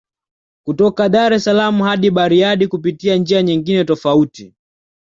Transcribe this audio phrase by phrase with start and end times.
[0.65, 4.55] Kutoka Dar es salaaam hadi Bariadi kupitia njia nyingine tofauti